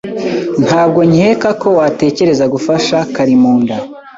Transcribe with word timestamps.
Ntabwo 0.65 0.99
nkeka 1.09 1.49
ko 1.61 1.67
watekereza 1.79 2.45
gufasha 2.53 2.97
Karimunda. 3.15 3.75